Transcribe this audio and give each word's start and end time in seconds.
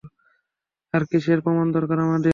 আর 0.93 1.01
কিসের 1.09 1.39
প্রমাণ 1.45 1.67
দরকার 1.75 1.97
আমাদের! 1.99 2.29